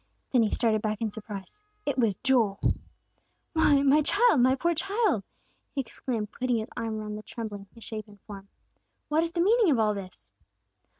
Then 0.33 0.41
he 0.41 0.49
started 0.49 0.81
back 0.81 0.99
in 0.99 1.11
surprise. 1.11 1.53
It 1.85 1.95
was 1.95 2.15
Joel! 2.23 2.59
"Why, 3.53 3.83
my 3.83 4.01
child! 4.01 4.41
My 4.41 4.55
poor 4.55 4.73
child!" 4.73 5.23
he 5.75 5.81
exclaimed, 5.81 6.31
putting 6.31 6.55
his 6.57 6.69
arm 6.75 6.99
around 6.99 7.17
the 7.17 7.21
trembling, 7.21 7.67
misshapen 7.75 8.17
form. 8.25 8.47
"What 9.09 9.23
is 9.23 9.31
the 9.33 9.41
meaning 9.41 9.69
of 9.69 9.77
all 9.77 9.93
this?" 9.93 10.31